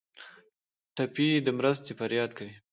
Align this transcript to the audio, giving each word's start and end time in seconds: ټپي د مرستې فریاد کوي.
ټپي 0.95 1.27
د 1.45 1.47
مرستې 1.57 1.91
فریاد 1.99 2.29
کوي. 2.37 2.55